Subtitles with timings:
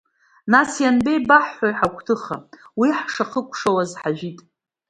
[0.51, 2.37] Нас ианбеибаҳҳәои ҳагәҭыха,
[2.79, 4.39] уи ҳшахыкәшауаз ҳажәит?!